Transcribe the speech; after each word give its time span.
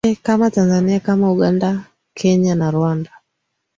ee 0.07 0.15
kama 0.25 0.47
tanzania 0.51 0.99
kama 1.07 1.27
uganda 1.35 1.71
kenya 2.17 2.53
na 2.55 2.67
rwanda 2.75 3.11